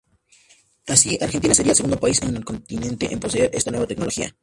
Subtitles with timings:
[0.87, 4.35] Así, Argentina sería el segundo país en el continente en poseer esta nueva tecnología.